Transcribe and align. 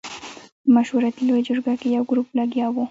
په 0.63 0.69
مشورتي 0.75 1.21
لویه 1.27 1.45
جرګه 1.47 1.73
کې 1.79 1.87
یو 1.95 2.03
ګروپ 2.09 2.27
لګیا 2.39 2.65
وو. 2.69 2.79